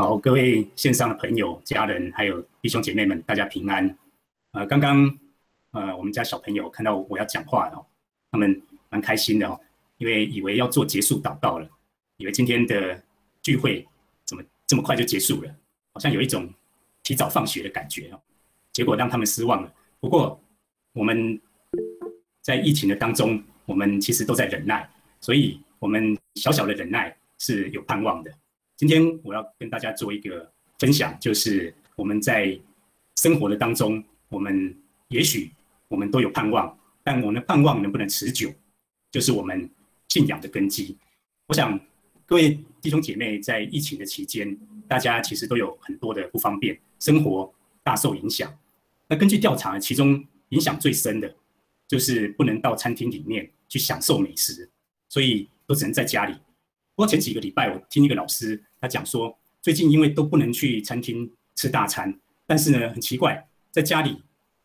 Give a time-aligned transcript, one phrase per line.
[0.00, 3.98] 好，各位线上的朋友、家人，还有弟兄姐妹们，大家平安。
[4.52, 5.18] 呃，刚刚
[5.72, 7.84] 呃，我们家小朋友看到我要讲话哦，
[8.30, 9.60] 他们蛮开心的哦，
[9.98, 11.68] 因为以为要做结束祷告了，
[12.16, 12.98] 以为今天的
[13.42, 13.86] 聚会
[14.24, 15.54] 怎么这么快就结束了，
[15.92, 16.50] 好像有一种
[17.02, 18.18] 提早放学的感觉哦。
[18.72, 19.70] 结果让他们失望了。
[20.00, 20.42] 不过
[20.94, 21.38] 我们
[22.40, 24.88] 在疫情的当中，我们其实都在忍耐，
[25.20, 28.32] 所以我们小小的忍耐是有盼望的。
[28.80, 32.58] 今天我要跟大家做一个分享，就是我们在
[33.16, 34.74] 生活的当中，我们
[35.08, 35.52] 也许
[35.88, 38.50] 我们都有盼望，但我们的盼望能不能持久，
[39.10, 39.68] 就是我们
[40.08, 40.96] 信仰的根基。
[41.48, 41.78] 我想
[42.24, 44.58] 各位弟兄姐妹在疫情的期间，
[44.88, 48.50] 大家其实都有很多的不方便，生活大受影响。
[49.08, 51.36] 那根据调查，其中影响最深的，
[51.86, 54.70] 就是不能到餐厅里面去享受美食，
[55.10, 56.32] 所以都只能在家里。
[56.94, 58.58] 不过前几个礼拜，我听一个老师。
[58.80, 64.22] 他讲说，最近因为都不能去餐厅吃大餐，但是呢，很奇怪，在家里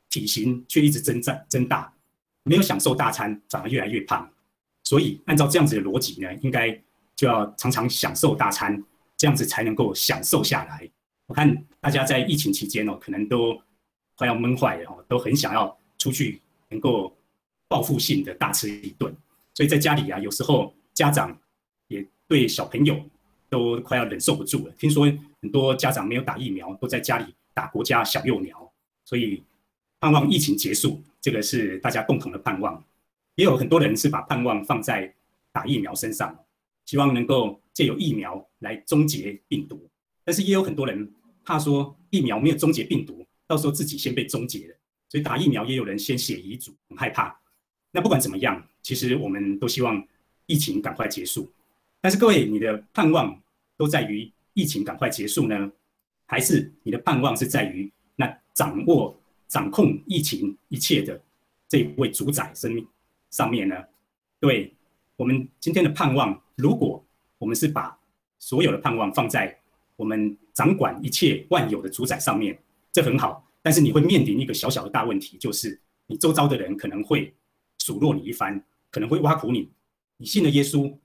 [0.10, 1.94] 体型却一直增长增大，
[2.44, 4.32] 没有享受大餐，反而越来越胖。
[4.84, 6.72] 所以按照这样子的逻辑呢，应该
[7.16, 8.82] 就要常常享受大餐，
[9.18, 10.90] 这样子才能够享受下来。
[11.26, 13.60] 我看大家在疫情期间哦，可能都
[14.16, 17.14] 快要闷坏了哦，都很想要出去能够
[17.68, 19.14] 报复性的大吃一顿。
[19.54, 21.38] 所以在家里啊，有时候家长
[21.90, 22.98] 也对小朋友。
[23.56, 24.74] 都快要忍受不住了。
[24.78, 25.06] 听说
[25.42, 28.70] 很多家长没有打疫苗，都在家里打国家小幼苗，
[29.06, 29.42] 所以
[29.98, 32.84] 盼望疫情结束，这个是大家共同的盼望。
[33.36, 35.14] 也有很多人是把盼望放在
[35.54, 36.38] 打疫苗身上，
[36.86, 39.90] 希望能够借由疫苗来终结病毒。
[40.26, 41.10] 但是也有很多人
[41.46, 44.76] 怕说疫苗没有终结病毒，到时候自己先被终结了，
[45.08, 47.40] 所以打疫苗也有人先写遗嘱，很害怕。
[47.92, 50.06] 那不管怎么样，其实我们都希望
[50.46, 51.50] 疫情赶快结束。
[52.02, 53.42] 但是各位，你的盼望。
[53.78, 55.72] 都在于疫情赶快结束呢，
[56.26, 61.22] 还是你的盼望是在于那掌握、掌控疫情一切的
[61.68, 62.88] 这位主宰生命
[63.32, 63.76] 上面呢？
[64.40, 64.74] 对，
[65.16, 67.04] 我们今天的盼望，如果
[67.38, 67.98] 我们是把
[68.40, 69.58] 所有的盼望放在
[69.96, 72.58] 我们掌管一切万有的主宰上面，
[72.92, 73.46] 这很好。
[73.62, 77.34] 但是你会面临一个小小的大问题，就是你周遭的人可能会
[77.80, 79.70] 数落你一番，可能会挖苦你。
[80.18, 80.96] 你信了耶稣，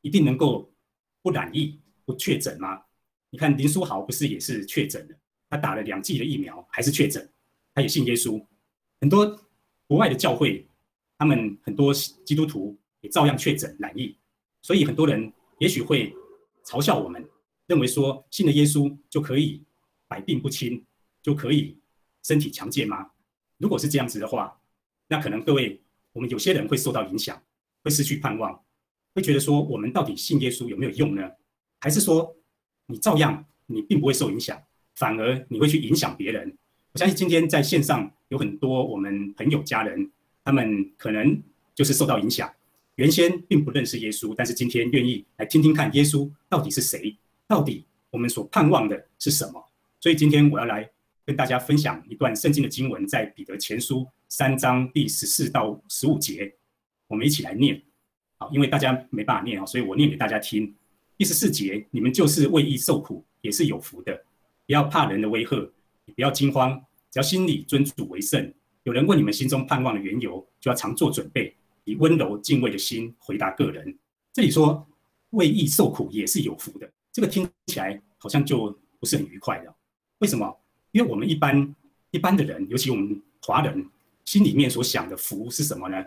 [0.00, 0.72] 一定能够
[1.22, 1.78] 不染疫。
[2.06, 2.80] 不确诊吗？
[3.28, 5.16] 你看林书豪不是也是确诊了？
[5.50, 7.28] 他打了两剂的疫苗还是确诊，
[7.74, 8.42] 他也信耶稣。
[9.00, 9.26] 很多
[9.86, 10.66] 国外的教会，
[11.18, 14.16] 他们很多基督徒也照样确诊染疫。
[14.62, 16.14] 所以很多人也许会
[16.64, 17.28] 嘲笑我们，
[17.66, 19.62] 认为说信了耶稣就可以
[20.08, 20.84] 百病不侵，
[21.22, 21.76] 就可以
[22.22, 23.10] 身体强健吗？
[23.58, 24.60] 如果是这样子的话，
[25.08, 25.80] 那可能各位
[26.12, 27.40] 我们有些人会受到影响，
[27.82, 28.64] 会失去盼望，
[29.14, 31.30] 会觉得说我们到底信耶稣有没有用呢？
[31.80, 32.34] 还是说，
[32.86, 34.60] 你照样你并不会受影响，
[34.94, 36.56] 反而你会去影响别人。
[36.92, 40.10] 我相信今天在线上有很多我们朋友家人，
[40.44, 41.42] 他们可能
[41.74, 42.50] 就是受到影响。
[42.94, 47.14] 原先并不认识耶稣，但是今天愿意来听听看耶稣到底是谁，
[47.46, 49.62] 到底我们所盼望的是什么。
[50.00, 50.88] 所以今天我要来
[51.26, 56.54] 跟大家分享一段圣经的经文，在彼得前书三章第十四到十五节，
[57.08, 57.82] 我们一起来念。
[58.38, 60.74] 好，因为大家没办法念啊，所以我念给大家听。
[61.18, 64.14] 第十四节，你们就是为义受苦，也是有福的。
[64.66, 65.56] 不要怕人的威吓，
[66.04, 66.78] 也不要惊慌，
[67.10, 68.52] 只要心里尊主为圣。
[68.82, 73.96] 有人问你们心中盼望的缘由，就要常做准备，以温柔敬畏的心回答个人。
[74.30, 74.86] 这里说
[75.30, 79.74] 为义受苦也是有福的，这个听起来好像就不是很愉快的。
[80.18, 80.54] 为什么？
[80.92, 81.74] 因为我们一般
[82.10, 83.88] 一般的人，尤其我们华人，
[84.26, 86.04] 心里面所想的福是什么呢？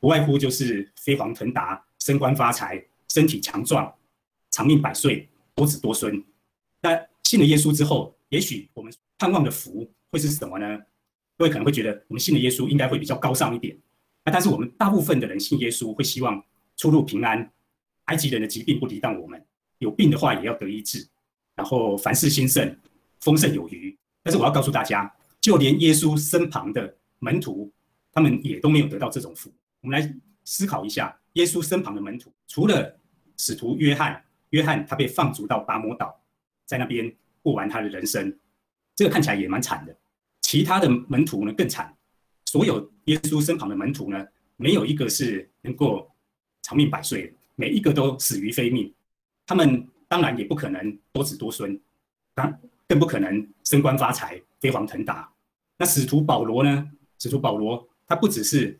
[0.00, 3.90] 不外乎就是飞黄腾达、升官发财、身体强壮。
[4.50, 6.22] 长命百岁，多子多孙。
[6.80, 10.78] 那信了耶稣之后，也许我们盼望的福会是什么呢？
[11.36, 13.76] 各位可能会觉得，我们信了耶稣应该会比较高尚一点。
[14.24, 16.42] 那但是我们大部分的人信耶稣，会希望
[16.76, 17.50] 出入平安，
[18.06, 19.42] 埃及人的疾病不抵挡我们，
[19.78, 21.06] 有病的话也要得医治，
[21.54, 22.76] 然后凡事兴盛，
[23.20, 23.96] 丰盛有余。
[24.22, 25.10] 但是我要告诉大家，
[25.40, 27.72] 就连耶稣身旁的门徒，
[28.12, 29.52] 他们也都没有得到这种福。
[29.80, 30.14] 我们来
[30.44, 32.98] 思考一下，耶稣身旁的门徒，除了
[33.36, 34.22] 使徒约翰。
[34.50, 36.20] 约翰他被放逐到拔摩岛，
[36.66, 37.12] 在那边
[37.42, 38.38] 过完他的人生，
[38.94, 39.96] 这个看起来也蛮惨的。
[40.42, 41.96] 其他的门徒呢更惨，
[42.46, 44.26] 所有耶稣身旁的门徒呢，
[44.56, 46.10] 没有一个是能够
[46.62, 48.92] 长命百岁的，每一个都死于非命。
[49.46, 51.80] 他们当然也不可能多子多孙，
[52.34, 52.52] 当
[52.88, 55.32] 更不可能升官发财、飞黄腾达。
[55.76, 56.90] 那使徒保罗呢？
[57.18, 58.78] 使徒保罗他不只是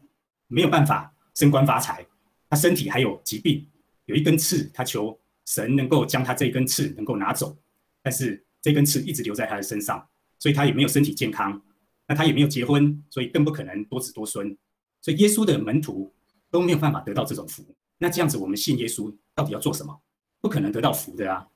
[0.48, 2.04] 没有办法升官发财，
[2.48, 3.64] 他身体还有疾病，
[4.06, 5.16] 有一根刺，他求。
[5.50, 7.58] 神能够将他这根刺能够拿走，
[8.02, 10.08] 但是这根刺一直留在他的身上，
[10.38, 11.60] 所以他也没有身体健康。
[12.06, 14.56] 那他也没有结婚，所以更不可能多子多孙。
[15.02, 16.14] 所以耶稣的门徒
[16.52, 17.64] 都没有办法得到这种福。
[17.98, 20.00] 那这样子，我们信耶稣到底要做什么？
[20.40, 21.46] 不可能得到福的啊！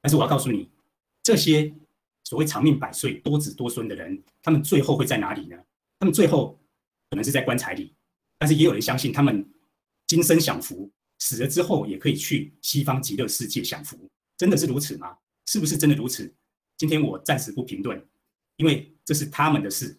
[0.00, 0.68] 但是我要告诉你，
[1.22, 1.72] 这些
[2.24, 5.56] 所谓长命百岁、多子多孙的人，他们最后会在哪里呢？
[5.98, 6.58] 他们最后
[7.10, 7.94] 可能是在棺材里，
[8.38, 9.48] 但是也有人相信他们
[10.06, 13.96] 今生享福，死了之后也可以去西方极乐世界享福。
[14.36, 15.16] 真的是如此吗？
[15.46, 16.34] 是不是真的如此？
[16.76, 18.04] 今天我暂时不评论，
[18.56, 19.96] 因为这是他们的事。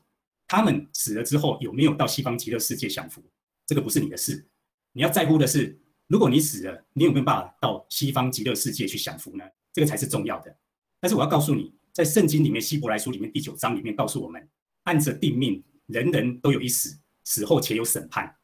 [0.48, 3.24] 他们死了之后有没有到西方极乐世界享福，
[3.66, 4.46] 这个不是你的事。
[4.92, 5.80] 你要在乎的是。
[6.08, 9.46] 如果你死了，你有没有办法到西方极乐世界去享福呢？
[9.72, 10.54] 这个才是重要的。
[11.00, 14.46] 但是我要告诉你，在圣经里面，希伯来书里面第九章里面告诉我们，
[14.84, 18.36] 按着定命，人人都有一死，死后且有审判，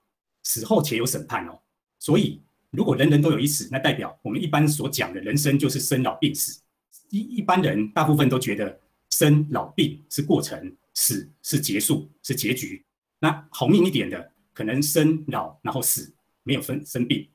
[0.44, 1.62] 死后且有审判哦。
[2.00, 2.42] 所以，
[2.78, 6.62] 如果人人都有一死，那代表我们一般所讲的人生就是生老病死。
[7.10, 8.80] 一一般人大部分都觉得
[9.10, 12.86] 生老病是过程，死是结束，是结局。
[13.18, 16.14] 那好命一点的，可能生老然后死，
[16.44, 17.28] 没有分生病。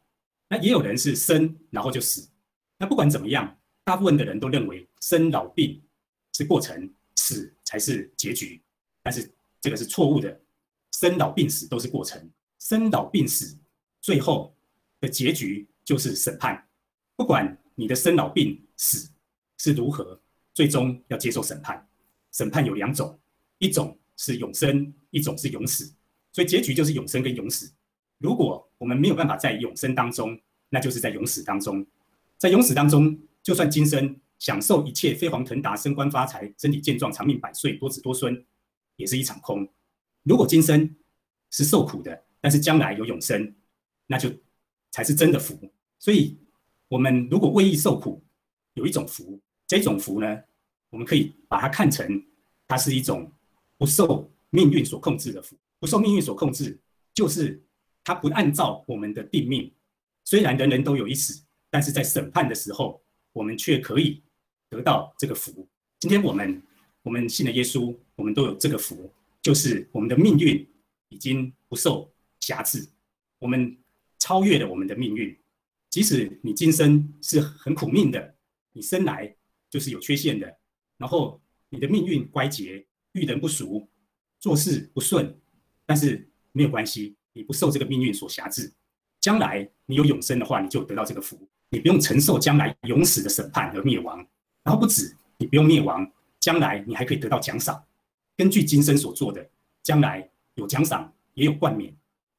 [0.48, 2.30] 那也有人是生然后就死，
[2.78, 5.82] 那不管怎么样，大部分的人都认为生老病
[6.36, 8.62] 是过程，死才是结局。
[9.02, 9.28] 但是
[9.60, 10.40] 这个是错误的，
[10.92, 12.30] 生老病死都是过程，
[12.60, 13.58] 生老病死
[14.00, 14.54] 最后
[15.02, 16.66] 的结局就是审判。
[17.16, 19.10] 不管你的生老病死
[19.58, 20.19] 是如何，
[20.54, 21.87] 最终要接受审判。
[22.31, 23.19] 审判有两种，
[23.58, 25.93] 一种是永生，一种是永死。
[26.32, 27.70] 所以结局就是永生跟永死。
[28.19, 30.40] 如果我们没有办法在永生当中，
[30.70, 31.84] 那就是在永死当中。
[32.38, 38.44] 在永死当中，就算今生享受一切飞黄腾达、升官发财、身体健壮、长命百岁、多子多孙，
[38.96, 39.69] 也是一场空。
[40.22, 40.94] 如果今生
[41.50, 43.54] 是受苦的，但是将来有永生，
[44.06, 44.31] 那就
[44.92, 45.58] 才是真的福。
[45.98, 46.38] 所以，
[46.86, 48.22] 我们如果为义受苦，
[48.74, 50.40] 有一种福，这种福呢，
[50.90, 52.24] 我们可以把它看成，
[52.68, 53.28] 它是一种
[53.76, 55.56] 不受命运所控制的福。
[55.80, 56.78] 不受命运所控制，
[57.12, 57.60] 就是。
[58.04, 59.72] 它不按照我们的定命，
[60.24, 61.40] 虽然人人都有一死，
[61.70, 63.00] 但是在审判的时候，
[63.32, 64.20] 我们却可以
[64.68, 65.68] 得到这个福。
[66.00, 66.60] 今天我们
[67.02, 69.08] 我们信了耶稣，我们都有这个福，
[69.40, 70.68] 就是我们的命运
[71.10, 72.88] 已经不受辖制，
[73.38, 73.78] 我们
[74.22, 75.36] 超越了我们的命运。
[75.90, 78.36] 即使你今生是很苦命的，
[78.72, 79.34] 你生来
[79.69, 80.46] 就是有缺陷的，
[80.96, 81.40] 然后
[81.70, 83.88] 你的命运乖节，遇人不淑，
[84.38, 85.36] 做事不顺，
[85.84, 87.16] 但是没有关系。
[87.32, 88.72] 你不受这个命运所辖制，
[89.20, 94.25] 将来你有永生的话，你就得到这个福，你不用承受将来永死的审判和灭亡。
[94.62, 96.08] 然后不止，你不用灭亡，
[96.38, 97.84] 将来你还可以得到奖赏。
[98.36, 99.50] 根据今生所做的，
[99.82, 101.92] 将来有奖赏，也有冠冕。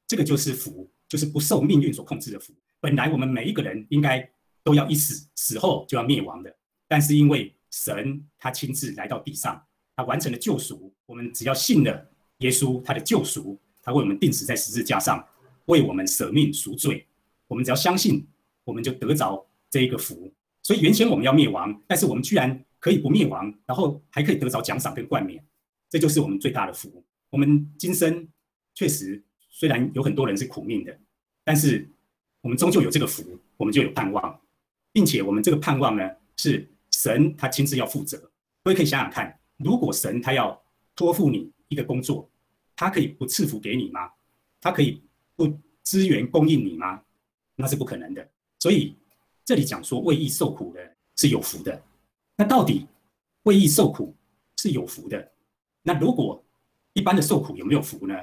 [0.07, 2.51] 这个就是福，就是不受命运所控制的福。
[2.79, 4.27] 本来我们每一个人应该
[4.63, 6.51] 都要一死，死后就要灭亡的，
[6.87, 9.63] 但是因为神他亲自来到地上，
[9.95, 13.59] 他完成了救赎，我们只要信了耶稣他的救赎。
[13.83, 15.23] 他为我们钉死在十字架上，
[15.65, 17.05] 为我们舍命赎罪。
[17.45, 18.25] 我们只要相信，
[18.63, 20.33] 我们就得着这一个福。
[20.63, 25.45] 所以原先我们要灭亡，但是我们居然可以不灭亡，然后还可以得着奖赏跟冠冕，
[25.91, 27.03] 这就是我们最大的福。
[27.29, 28.27] 我们今生
[28.73, 30.97] 确实虽然有很多人是苦命的，
[31.43, 31.87] 但是
[32.41, 33.23] 我们终究有这个福，
[33.57, 34.39] 我们就有盼望，
[34.91, 38.17] 并且我们这个盼望呢，是神他亲自要负责。
[38.63, 40.61] 各位可以想想看，如果神他要
[40.95, 42.29] 托付你一个工作，
[42.75, 44.09] 他可以不赐福给你吗？
[44.61, 45.01] 他可以
[45.35, 47.01] 不资源供应你吗？
[47.55, 48.27] 那是不可能的。
[48.59, 48.95] 所以
[49.43, 51.83] 这里讲说为义受苦的是有福的。
[52.37, 52.87] 那到底
[53.43, 54.15] 为义受苦
[54.57, 55.31] 是有福的？
[55.81, 56.41] 那如果
[56.93, 58.15] 一般的受苦有没有福呢？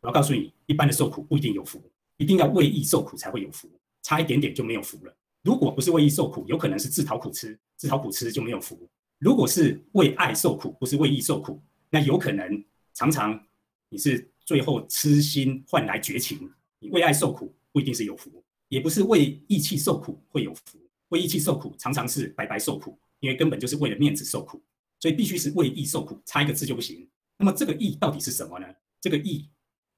[0.00, 1.80] 我要告诉你，一般的受苦不一定有福，
[2.16, 3.70] 一定要为义受苦才会有福，
[4.02, 5.16] 差一点点就没有福了。
[5.42, 8.88] 如果不是为义受苦，有可能是自讨苦吃，自讨苦吃就没有福。
[9.18, 13.46] 如果是为爱受苦，不是为义受苦，那有可能常常。
[13.88, 20.76] 你是最后痴心换来绝情，你为爱受苦不一定是有福，也不是为义气受苦会有福。
[21.10, 24.60] 为义气受苦常常是白白受苦，因为根本就是为了面子受苦，
[24.98, 27.08] 所以必须是为义受苦，差一个字就不行。
[27.38, 28.66] 那么这个义到底是什么呢？
[29.00, 29.48] 这个义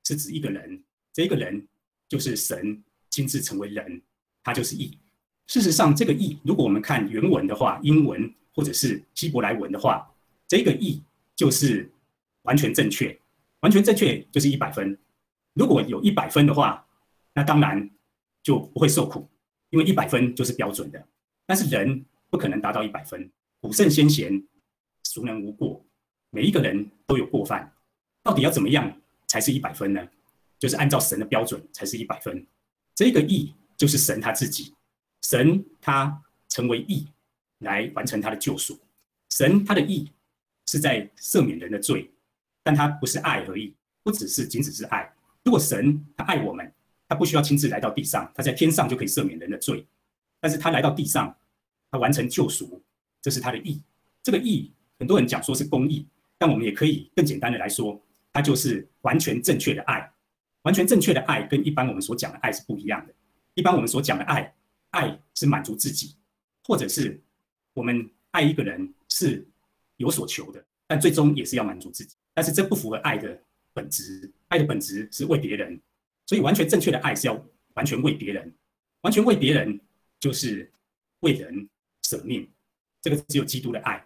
[0.04, 0.84] 是指一个人，
[1.14, 1.66] 这一个人
[2.08, 4.02] 就是神亲自成为人，
[4.42, 4.98] 他就是义。
[5.46, 10.10] 事实上，这个义如果我们看原文的话，英文或者是希伯来文的话，
[10.46, 11.02] 这个义
[11.36, 11.90] 就是
[12.42, 13.18] 完全正确。
[13.60, 14.96] 完全正确就是一百分，
[15.54, 16.86] 如果有一百分的话，
[17.34, 17.90] 那当然
[18.40, 19.28] 就不会受苦，
[19.70, 21.08] 因为一百分就是标准的。
[21.44, 23.28] 但是人不可能达到一百分，
[23.60, 24.40] 古圣先贤
[25.02, 25.84] 孰能无过？
[26.30, 27.72] 每一个人都有过犯，
[28.22, 30.08] 到底要怎么样才是一百分呢？
[30.58, 32.46] 就是按照神的标准才是一百分。
[32.94, 34.74] 这个义就是神他自己，
[35.22, 37.06] 神他成为义
[37.58, 38.78] 来完成他的救赎。
[39.30, 40.10] 神他的义
[40.66, 42.10] 是在赦免人的罪，
[42.62, 45.12] 但他不是爱而已，不只是仅只是爱。
[45.44, 46.72] 如果神他爱我们，
[47.08, 49.86] 他不需要亲自来到地上，他在天上就可以赦免人的罪。
[50.40, 51.36] 但是他来到地上，
[51.90, 52.82] 他完成救赎，
[53.22, 53.80] 这是他的义。
[54.22, 58.00] 这个义，很多人讲说是公义，但我们也可以更简单的来说，
[58.32, 60.12] 他就是完全正确的爱。
[60.62, 63.14] 完全正确的爱跟一般我们所讲的爱是不一样的。
[63.54, 64.54] 一般我们所讲的爱，
[64.90, 66.16] 爱是满足自己，
[66.64, 67.20] 或者是
[67.74, 69.46] 我们爱一个人是
[69.96, 72.16] 有所求的，但最终也是要满足自己。
[72.34, 74.32] 但是这不符合爱的本质。
[74.48, 75.78] 爱的本质是为别人，
[76.24, 78.54] 所以完全正确的爱是要完全为别人，
[79.02, 79.78] 完全为别人
[80.18, 80.72] 就是
[81.20, 81.68] 为人
[82.02, 82.48] 舍命。
[83.02, 84.04] 这个只有基督的爱，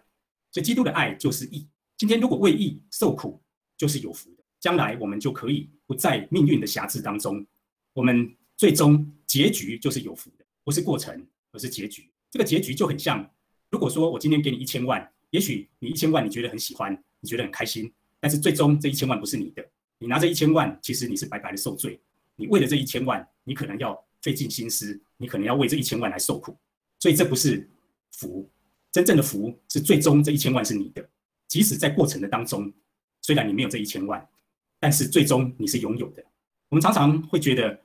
[0.51, 1.65] 所以基督的爱就是义。
[1.97, 3.41] 今天如果为义受苦，
[3.77, 4.42] 就是有福的。
[4.63, 7.45] 将来我们就可以不在命运的辖制当中，
[7.91, 12.09] 我们最终结局就是有福的，不是过程，而是结局。
[12.31, 13.29] 这个结局就很像，
[13.69, 17.91] 如果说我今天给你一千万，也许你一千万你觉得很喜欢，你觉得很开心，
[18.21, 21.99] 但是最终这一千万不是你的，你拿着一千万，其实你是白白的受罪。
[22.37, 26.57] 你为了这一千万，你可能要费尽心思，你可能要为这一千万来受苦，
[27.01, 27.69] 所以这不是
[28.13, 28.49] 福。
[28.93, 31.05] 真正的福是最终这一千万是你的，
[31.49, 32.71] 即使在过程的当中，
[33.21, 34.25] 虽然你没有这一千万。
[34.83, 36.21] 但是最终你是拥有的。
[36.67, 37.79] 我们常常会觉得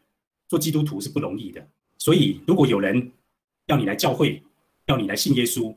[0.48, 1.64] 做基督徒是不容易的，
[1.96, 3.12] 所以如果有人
[3.66, 4.42] 要你来教会，
[4.86, 5.72] 要你来信耶稣，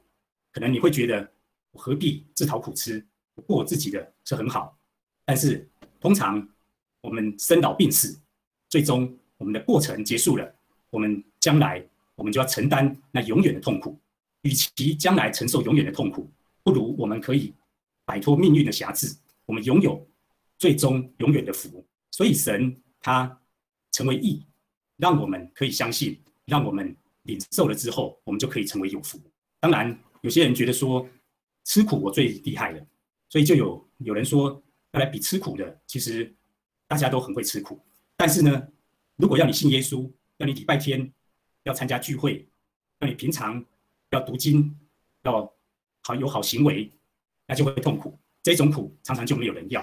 [0.52, 1.32] 可能你会觉得
[1.74, 3.06] 我何必自讨苦吃？
[3.36, 4.76] 我过我自己的是很好。
[5.24, 6.50] 但是通常
[7.02, 8.20] 我们生老病死，
[8.68, 10.56] 最终我们的过程结束了，
[10.90, 11.86] 我们将来
[12.16, 13.96] 我们就要承担那永远的痛苦。
[14.42, 16.28] 与其将来承受永远的痛苦，
[16.64, 17.54] 不如我们可以
[18.06, 20.04] 摆脱命运的辖制，我们拥有。
[20.62, 23.42] 最终永远的福，所以神他
[23.92, 24.46] 成为义，
[24.98, 29.20] 让我们可以相信，让我们领受了之后，我们就可以成为有福。
[29.60, 31.10] 当然，有些人觉得说
[31.64, 32.88] 吃苦我最厉害了，
[33.28, 36.32] 所以就有有人说要来比吃苦的，其实
[36.88, 37.80] 大家都很会吃苦。
[38.16, 38.68] 但是呢，
[39.16, 41.12] 如果要你信耶稣，要你礼拜天
[41.64, 42.48] 要参加聚会，
[43.00, 43.66] 要你平常
[44.12, 44.78] 要读经，
[45.24, 45.52] 要
[46.04, 46.88] 好有好行为，
[47.48, 48.16] 那就会痛苦。
[48.44, 49.82] 这种苦常常就没有人要。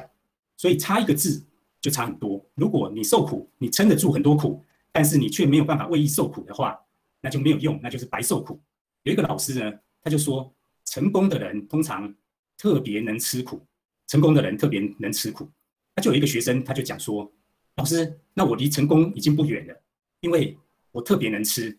[0.59, 1.43] 所以差一个字
[1.81, 2.45] 就差很多。
[2.57, 4.62] 如果你受苦，你撑得住很多苦，
[4.93, 6.79] 但是你却没有办法为义受苦的话，
[7.23, 8.61] 那就没有用，那就是白受苦。
[9.05, 9.73] 有一个老师呢，
[10.03, 10.53] 他就说，
[10.85, 12.12] 成功的人通常
[12.57, 13.65] 特别能吃苦，
[14.09, 15.49] 成功的人特别能吃苦。
[15.95, 17.33] 他就有一个学生，他就讲说，
[17.77, 19.83] 老师，那我离成功已经不远了，
[20.21, 20.59] 因为
[20.91, 21.79] 我特别能吃，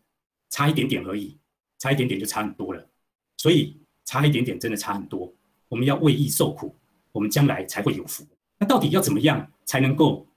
[0.49, 1.37] 差一点点而已，
[1.77, 2.87] 差一点点就差很多了。
[3.35, 5.33] 所以差一点点真的差很多。
[5.67, 6.73] 我们要为义受苦，
[7.11, 8.25] 我们将来才会有福。
[8.59, 10.27] 那到底要怎么样才能够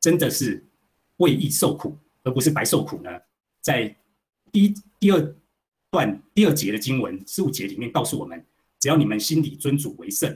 [0.00, 0.62] 真的是
[1.18, 3.10] 为义受苦，而不是白受苦呢？
[3.60, 3.96] 在
[4.52, 5.36] 第一、第二
[5.90, 8.44] 段第二节的经文十五节里面告诉我们：
[8.80, 10.28] 只要你们心里尊主为圣，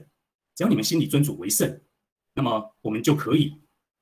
[0.55, 1.81] 只要你们心里尊主为圣，
[2.35, 3.57] 那么我们就可以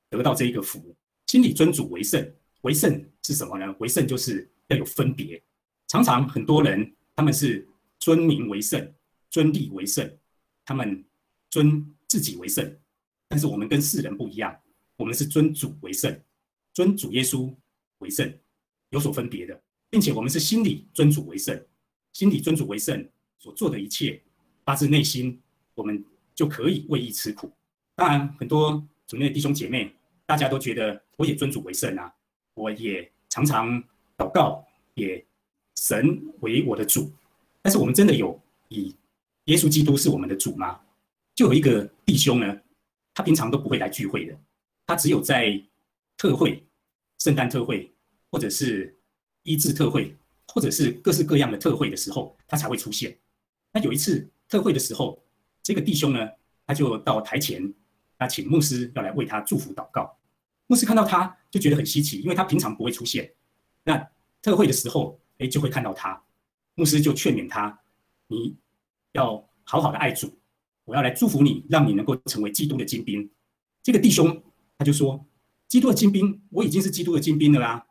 [0.09, 0.94] 得到这一个福。
[1.26, 2.32] 心里尊主为圣，
[2.62, 3.75] 为圣是什么呢？
[3.78, 5.42] 为圣就是要有分别。
[5.87, 7.66] 常常很多人他们是
[7.99, 8.92] 尊名为圣，
[9.30, 10.11] 尊利为圣，
[10.64, 11.04] 他们
[11.49, 12.76] 尊自己为圣。
[13.30, 14.60] 但是我们跟世人不一样，
[14.96, 16.20] 我们是尊主为圣，
[16.75, 17.54] 尊主耶稣
[17.99, 18.28] 为圣，
[18.88, 21.64] 有所分别的，并且我们是心里尊主为圣，
[22.12, 23.08] 心里尊主为圣
[23.38, 24.20] 所做的一切，
[24.64, 25.40] 发自内心，
[25.76, 27.49] 我们就可以为义吃苦。
[27.94, 29.94] 当然，很多主内弟兄姐妹，
[30.26, 32.12] 大家都觉得我也尊主为圣啊，
[32.54, 33.80] 我也常常
[34.18, 35.25] 祷告，也
[35.76, 37.12] 神为我的主。
[37.62, 38.37] 但是我们真的有
[38.70, 38.92] 以
[39.44, 40.80] 耶稣基督是我们的主吗？
[41.37, 42.60] 就有一个弟兄呢。
[43.20, 44.34] 他平常都不会来聚会的，
[44.86, 45.62] 他只有在
[46.16, 46.66] 特会、
[47.18, 47.94] 圣诞特会，
[48.30, 48.98] 或者是
[49.42, 50.16] 医治特会，
[50.48, 53.14] 或者是各式各样的特会的时候，他才会出现。
[53.72, 55.22] 那有一次特会的时候，
[55.62, 56.30] 这个弟兄呢，
[56.66, 57.74] 他就到台前，
[58.18, 60.18] 那请牧师要来为他祝福祷告。
[60.66, 63.30] 牧师看到他就觉得很稀奇，因为他平常不会出现。
[63.84, 63.98] 那
[64.40, 66.24] 特会的时候，哎，就会看到他。
[66.74, 67.78] 牧师就劝勉他：
[68.28, 68.56] 你
[69.12, 70.39] 要好好的爱主。
[70.90, 73.30] 我要来祝福你，让你能够成为基督的精兵。
[73.80, 74.42] 这个弟兄
[74.76, 75.25] 他就说
[75.68, 77.87] ：“基督的精兵，我已经是基督的精兵了啦。”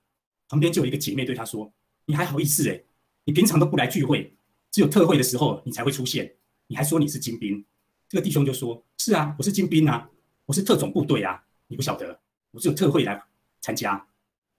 [0.50, 1.72] 旁边就有一个姐妹对他说
[2.08, 2.84] ：“你还好意思哎？
[3.24, 4.34] 你平常都不来聚会，
[4.70, 6.36] 只有特会的时候你才会出现，
[6.68, 7.63] 你还说你是精兵？”
[8.10, 10.10] 这个弟兄就说：“是啊，我是精兵啊，
[10.46, 12.20] 我是特种部队啊，你不晓得，
[12.51, 13.24] 我只有特会来
[13.62, 14.06] 参加，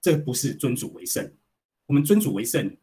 [0.00, 1.30] 这不是尊主为圣。
[1.84, 2.74] 我们尊主为圣，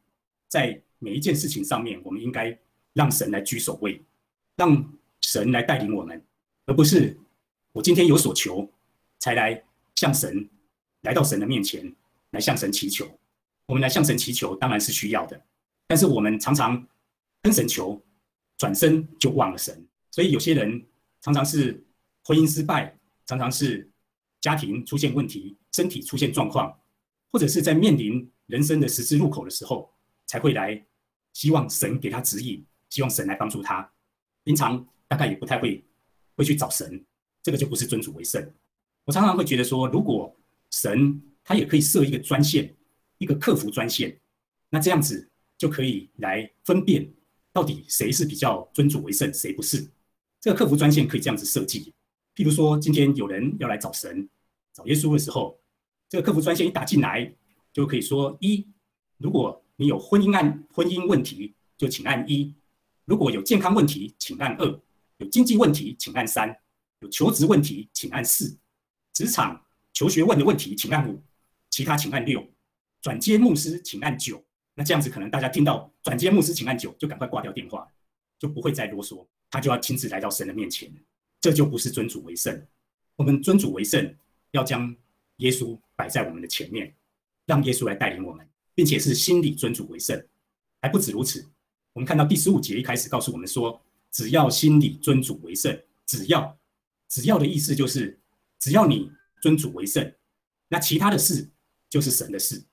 [0.47, 2.55] 在每一件事情上面，我们应该
[2.93, 3.99] 让神来居首位，
[4.55, 4.87] 让。”
[5.27, 6.25] 神来带领我们，
[6.67, 7.19] 而不是
[7.73, 8.71] 我今天有所求
[9.19, 9.61] 才来
[9.95, 10.49] 向神
[11.01, 11.93] 来到神的面前
[12.31, 13.05] 来向神祈求。
[13.65, 15.45] 我们来向神祈求当然是需要的，
[15.85, 16.87] 但是我们常常
[17.41, 18.01] 跟神求，
[18.57, 19.85] 转身就忘了神。
[20.11, 20.81] 所以有些人
[21.19, 21.85] 常常是
[22.23, 23.91] 婚姻失败，常常是
[24.39, 26.73] 家庭出现问题，身体出现状况，
[27.33, 29.93] 或者是在面临人生的十字路口的时候，
[30.25, 30.81] 才会来
[31.33, 33.91] 希望神给他指引，希望神来帮助他。
[34.45, 35.83] 平常大概也不太会
[36.35, 37.03] 会去找神，
[37.41, 38.51] 这个就不是尊主为圣。
[39.05, 40.35] 我常常会觉得说，如果
[40.71, 42.75] 神他也可以设一个专线，
[43.17, 44.19] 一个客服专线，
[44.69, 47.09] 那这样子就可以来分辨
[47.53, 49.87] 到底谁是比较尊主为圣，谁不是。
[50.41, 51.93] 这个客服专线可以这样子设计，
[52.35, 54.27] 譬如说今天有人要来找神、
[54.73, 55.59] 找耶稣的时候，
[56.09, 57.33] 这个客服专线一打进来，
[57.73, 58.67] 就可以说一：
[59.17, 62.53] 如果你有婚姻案、婚姻问题，就请按一；
[63.05, 64.79] 如果有健康问题，请按二；
[65.17, 66.49] 有经济问题，请按三；
[66.99, 68.57] 有求职问题，请按四。
[69.13, 71.15] 职场求学问的问题，请按五；
[71.69, 72.47] 其他请按六。
[73.01, 74.43] 转接牧师，请按九。
[74.75, 77.87] 那这样子，可能大家听到转接牧师，请按九，就赶快挂掉电话，
[78.37, 79.25] 就不会再啰嗦。
[79.49, 80.91] 他就要亲自来到神的面前，
[81.39, 82.67] 这就不是尊主为圣。
[83.15, 84.13] 我们尊主为圣，
[84.51, 84.95] 要将
[85.37, 86.93] 耶稣摆在我们的前面，
[87.45, 90.21] 让耶稣来带领我们，并且是心里尊主为圣。
[90.81, 91.43] 还不止如此，
[91.93, 93.81] 我们看到第十五节一开始告诉我们说，
[94.17, 96.57] 只要心里尊主为圣，只要
[97.07, 98.19] 只要的意思就是。
[98.59, 100.15] 只要你尊主为圣，
[100.67, 101.47] 那其他的事
[101.87, 102.65] 就是神的事。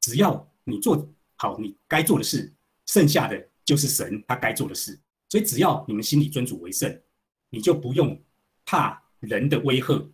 [0.00, 2.54] 只要你做好你该做的事，
[2.86, 4.96] 剩下的就是神他该做的事。
[5.28, 7.02] 所以只要你们心里尊主为圣，
[7.50, 8.22] 你就不用
[8.64, 10.08] 怕人的威吓，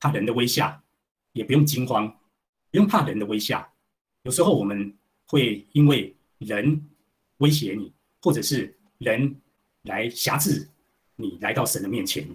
[0.00, 0.82] 怕人的威吓，
[1.32, 2.08] 也不用惊慌，
[2.70, 3.70] 不用怕人的威吓。
[4.22, 6.88] 有时候我们会因为人
[7.36, 7.92] 威胁你，
[8.22, 9.38] 或者是人
[9.82, 10.68] 来辖制
[11.16, 12.28] 你来到神的面前，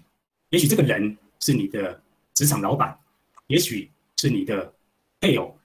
[0.50, 2.02] 也许这个人是你的。
[2.36, 3.00] 职场老板，
[3.48, 4.76] 也许是你的
[5.22, 5.58] 配偶，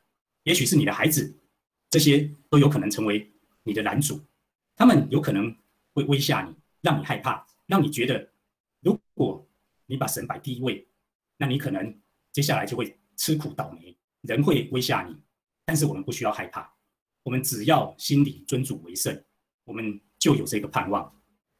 [0.44, 1.34] 也许是你的孩子，
[1.90, 3.28] 这些都有可能成为
[3.64, 4.20] 你的拦阻。
[4.76, 5.52] 他们有可能
[5.92, 8.30] 会威吓你，让你害怕，让你觉得，
[8.82, 9.44] 如果
[9.86, 10.86] 你把神摆第一位，
[11.38, 11.92] 那你可能
[12.30, 13.96] 接下来就会吃苦倒霉。
[14.20, 15.16] 人会威吓你，
[15.64, 16.72] 但是我们不需要害怕，
[17.24, 19.24] 我们只要心里尊主为圣，
[19.64, 21.12] 我们就有这个盼望。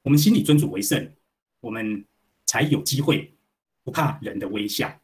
[0.02, 1.12] 我们心里尊主为圣，
[1.60, 2.04] 我们
[2.46, 3.32] 才有机会。
[3.82, 4.94] 不怕人的微笑，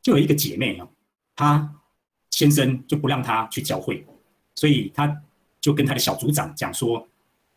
[0.00, 0.88] 就有一个姐妹哦，
[1.34, 1.82] 她
[2.30, 4.06] 先生就不让她去教会，
[4.54, 5.20] 所以她
[5.60, 7.06] 就跟她的小组长讲说：“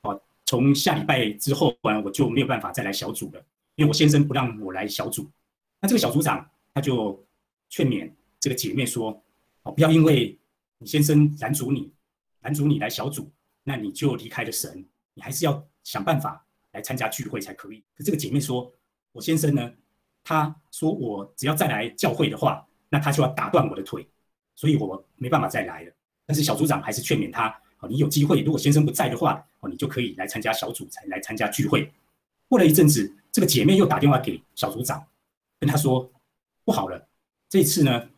[0.02, 5.30] 哦，从下礼拜之后呢，我就没有办法再来小组了，因为我先生不让我来小组。”
[5.80, 7.24] 那这个小组长他就
[7.70, 9.24] 劝勉这个姐妹说
[9.62, 10.36] ：“哦，不要因为
[10.80, 11.92] 你先生拦阻你，
[12.42, 13.32] 拦阻你来小组，
[13.64, 18.72] 那你就离开了神，你还是要想办法来参加聚会才可以。”可这个姐妹说
[19.14, 19.72] ：“我先生呢？”
[20.24, 24.08] 他说：“我只要再来教会的话，那他就要打断我的腿，
[24.56, 25.92] 所以我没办法再来了。”
[26.26, 31.92] 但是小组长还是劝勉他：“哦，你有机会，如果先生不在的话，哦，你就可以来参加小组，才来参加聚会。”
[32.48, 35.06] 过了一阵子，这个姐妹又打电话给小组长，
[35.60, 36.10] 跟他说
[36.64, 37.08] ：“不好了，
[37.50, 38.10] 这一次呢，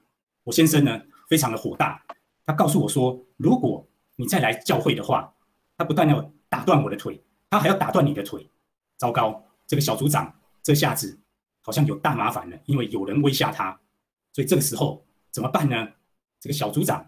[0.43, 2.05] 我先生呢非常的火大，
[2.45, 5.33] 他告诉我说，如果你再来教会的话，
[5.77, 8.49] 他不但要打断我的腿，他还要打断你的腿。
[8.97, 11.17] 糟糕，这个小组长这下子。”
[11.65, 13.71] 好像有大麻烦了，因为有人威吓他，
[14.31, 15.87] 所以这个时候怎么办呢？
[16.39, 17.03] 这个小组长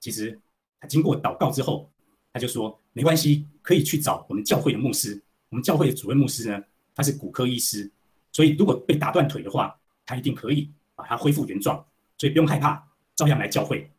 [0.00, 0.38] 其实
[0.78, 1.90] 他经过祷告之后，
[2.30, 5.18] 他就说没关系，可以去找我们教会的牧师。
[5.48, 6.62] 我们教会的主任牧师呢，
[6.94, 7.90] 他是骨科医师，
[8.32, 9.74] 所以如果被打断腿的话，
[10.04, 11.82] 他一定可以把它恢复原状，
[12.18, 13.90] 所以不用害怕，照样来教会。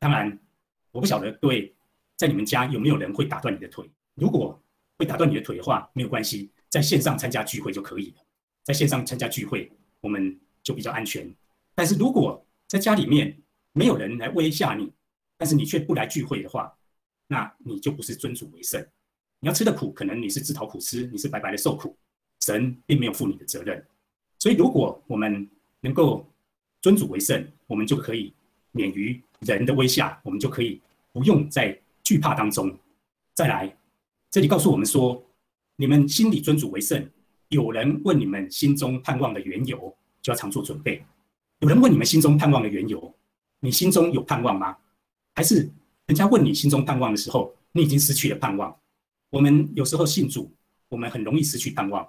[0.00, 0.36] 当然，
[0.90, 1.72] 我不晓得各位
[2.16, 3.88] 在你们家有没有人会打断你的腿。
[4.16, 4.60] 如果
[5.00, 8.16] 会打断你的腿的话，没有关系，在线上参加聚会就可以了。
[8.62, 11.34] 在线上参加聚会，我们就比较安全。
[11.74, 13.34] 但是如果在家里面
[13.72, 14.92] 没有人来威吓你，
[15.38, 16.70] 但是你却不来聚会的话，
[17.28, 18.86] 那你就不是尊主为圣。
[19.38, 21.96] 你要吃的苦，可能你是自讨苦吃，你是白白的受苦。
[22.40, 23.82] 神并没有负你的责任。
[24.38, 25.48] 所以，如果我们
[25.80, 26.26] 能够
[26.82, 28.34] 尊主为圣，我们就可以
[28.72, 30.78] 免于人的威吓，我们就可以
[31.10, 32.78] 不用在惧怕当中。
[33.32, 33.74] 再来，
[34.30, 35.20] 这里告诉我们说，
[35.74, 37.10] 你们心里尊主为圣。
[37.48, 41.04] 有人问你们心中盼望的缘由，就要常做准备。
[41.58, 43.12] 有人问你们心中盼望的缘由，
[43.58, 44.76] 你心中有盼望吗？
[45.34, 45.68] 还是
[46.06, 48.78] 人家问你心中盼望的时候，你已经失去了盼望？
[49.30, 50.48] 我们有时候信主，
[50.88, 52.08] 我们很容易失去盼望。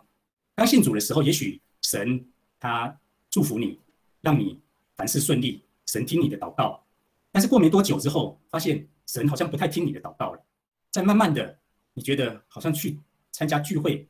[0.56, 2.24] 刚信主的时候，也许神
[2.60, 2.96] 他
[3.32, 3.80] 祝福你，
[4.22, 4.60] 让你
[4.96, 6.84] 凡事顺利，神听你的祷告。
[7.32, 10.46] 但是过没多久之后，发现神好像不太听你的祷告了。
[10.92, 11.58] 再慢慢的，
[11.94, 13.00] 你觉得好像去
[13.32, 14.08] 参加聚会，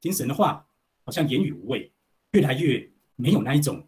[0.00, 0.66] 听神的话。
[1.06, 1.92] 好像言语无味，
[2.30, 3.86] 越来越没有那一种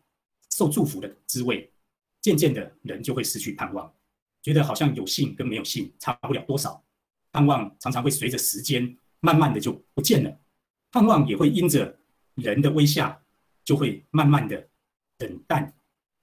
[0.51, 1.73] 受祝福的滋味，
[2.21, 3.91] 渐渐的人就会失去盼望，
[4.43, 6.85] 觉得好像有信跟没有信差不了多少，
[7.33, 10.39] 盼望常常会随着时间慢慢的就不见了。
[10.91, 11.99] 盼望也会因着
[12.35, 13.19] 人的威吓，
[13.65, 14.69] 就会慢慢的
[15.21, 15.75] 冷淡，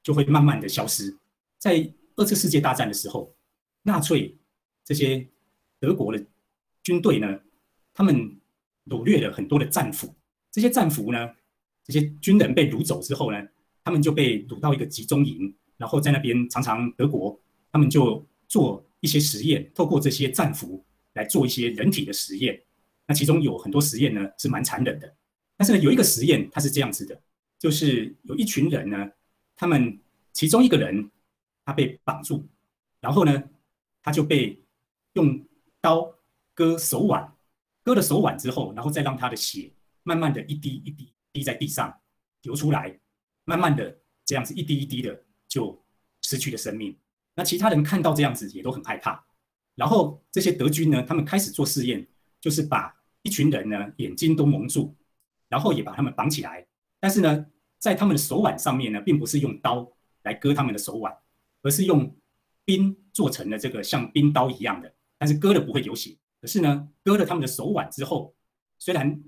[0.03, 1.17] 就会慢慢的消失。
[1.57, 3.35] 在二次世界大战的时候，
[3.81, 4.37] 纳粹
[4.85, 5.27] 这些
[5.79, 6.22] 德国的
[6.83, 7.39] 军队呢，
[7.93, 8.39] 他们
[8.85, 10.13] 掳掠了很多的战俘。
[10.51, 11.33] 这些战俘呢，
[11.83, 13.47] 这些军人被掳走之后呢，
[13.83, 17.39] 他们就被掳到一个集中营，然后在那边常常德国
[17.71, 22.61] 他们就做一些实验，透过这些战俘来做一些人体的实验。
[23.07, 25.15] 那其中有很多实验呢是蛮残忍的，
[25.57, 27.19] 但是呢有一个实验它是这样子的，
[27.57, 29.09] 就是有一群人呢，
[29.55, 29.99] 他们
[30.31, 31.09] 其中一个人
[31.65, 32.45] 他被绑住，
[33.01, 33.43] 然后呢
[34.01, 34.61] 他就被
[35.13, 35.45] 用
[35.81, 36.13] 刀
[36.53, 37.33] 割手腕，
[37.83, 39.71] 割了手腕之后，然后再让他的血
[40.03, 41.93] 慢慢的一滴一滴滴在地上
[42.43, 42.99] 流出来，
[43.45, 45.83] 慢慢的这样子一滴一滴的就
[46.21, 46.97] 失去了生命。
[47.35, 49.25] 那其他人看到这样子也都很害怕，
[49.75, 52.07] 然后这些德军呢，他们开始做试验。
[52.43, 54.93] 就是把一群人呢眼睛都蒙住，
[55.47, 56.67] 然后也把他们绑起来。
[56.99, 57.45] 但是呢，
[57.79, 59.89] 在他们的手腕上面呢，并不是用刀
[60.23, 61.17] 来割他们的手腕，
[61.61, 62.13] 而是用
[62.65, 66.17] 冰做成了这个像冰刀一样的，但是割了不会流血。
[66.43, 68.35] 可是呢，割了他们的手腕之后，
[68.77, 69.23] 虽然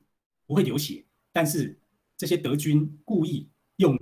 [0.46, 1.80] 不会流血，但是
[2.18, 3.98] 这些德军故意用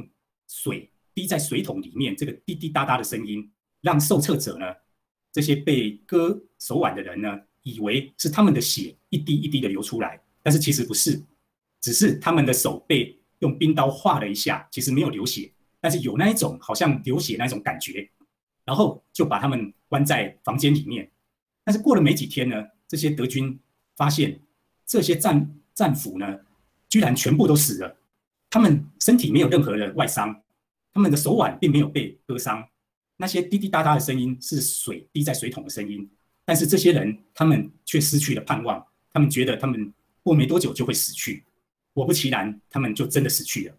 [0.48, 4.66] 水滴在水桶里面，这个滴滴答答的声音，让受测者呢，
[5.32, 7.40] 这些被割手腕的人呢。
[7.62, 11.24] 以为是他们的血一滴一滴的流出来，但是其实不是，
[11.80, 15.50] 只是他们的手被用冰刀划了一下，其实没有流血，
[15.80, 18.10] 但是有那一种好像流血那种感觉，
[18.66, 21.10] 然后就把他们关在房间里面。
[21.64, 23.60] 但是过了没几天呢，这些德军
[23.96, 24.40] 发现
[24.86, 26.42] 这些战战俘呢，
[26.88, 27.98] 居然全部都死了，
[28.52, 30.44] 他们身体没有任何的外伤，
[30.94, 32.70] 他们的手腕并没有被割伤，
[33.18, 36.08] 那些滴滴答答的声音是水滴在水桶的声音。
[36.46, 38.86] 但是这些人，他们却失去了盼望。
[39.12, 41.44] 他们觉得他们过没多久就会死去，
[41.96, 43.76] 果不其然，他们就真的死去了。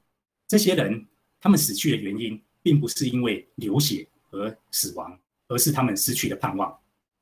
[0.49, 1.07] 这些人，
[1.41, 6.77] 他们死去的原因，并不是因为流血而死亡，而是他们失去了盼望。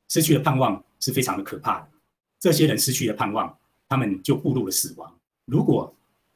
[0.08, 1.88] 失去了盼望是非常的可怕的。
[2.40, 3.54] 这些人失去了盼望，
[3.90, 5.14] 他们就步入了死亡。
[5.44, 5.94] 如果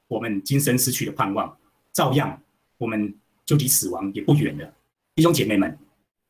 [0.09, 1.57] 我们今生失去了盼望，
[1.95, 2.39] 照样
[2.77, 3.15] 我们
[3.47, 4.75] 就离死亡也不远了。
[5.15, 5.79] 弟兄姐妹们，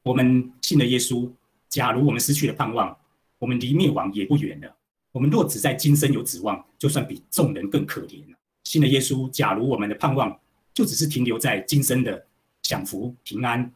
[0.05, 1.29] 我们信了耶稣。
[1.69, 2.97] 假如我们失去了盼望，
[3.39, 4.77] 我们离灭亡也不远了。
[5.13, 8.37] 我们若只在今生有指望，就算比众人更可怜了。
[8.65, 10.39] 信了耶稣，假如我们的盼望
[10.73, 12.25] 就只是停留在今生的
[12.63, 13.71] 享福平安，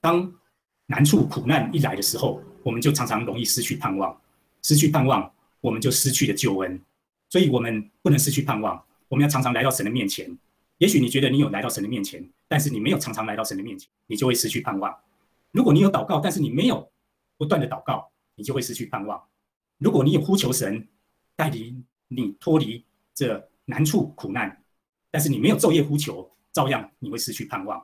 [0.00, 0.32] 当
[0.86, 4.14] 难处苦难一来的时候，我们就常常容易失去盼望。
[4.60, 6.78] 失去盼望，我们就失去了救恩。
[7.30, 8.84] 所以，我们不能失去盼望。
[9.08, 10.36] 我们要常常来到神的面前。
[10.76, 14.94] 也许你觉得你有来到神的面前，但是你没有常常来到神的面前，你就会失去盼望。
[15.50, 16.86] 如果你有祷告，但是你没有。
[17.38, 19.22] 不断的祷告，你就会失去盼望。
[19.78, 20.86] 如果你有呼求神
[21.36, 24.60] 带领你脱离这难处苦难，
[25.10, 27.82] 但是你没有昼夜呼求，照样你会失去盼望。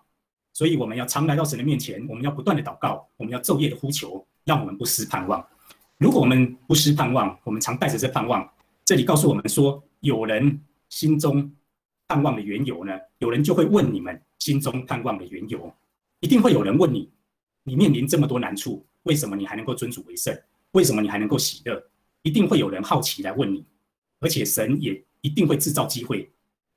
[0.53, 5.45] 所以我们要常来到神的面前，我们要不断的祷告，我们要昼夜的呼求，让我们不失盼望。
[5.99, 8.49] 如果我们不失盼望，我们常带着这盼望。
[8.85, 11.51] 这里告诉我们说，有人心中
[12.09, 12.93] 盼望的缘由呢？
[13.19, 15.73] 有人就会问你们心中盼望的缘由，
[16.21, 17.11] 一定会有人问你，
[17.63, 18.85] 你面临这么多难处。
[19.05, 20.37] 为什么你还能够尊主为圣？
[20.73, 21.83] 为什么你还能够喜乐？
[22.23, 23.65] 一定会有人好奇来问你，
[24.21, 26.31] 而且神也一定会制造机会，